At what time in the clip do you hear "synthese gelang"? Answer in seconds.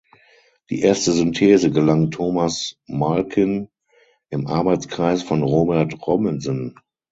1.11-2.09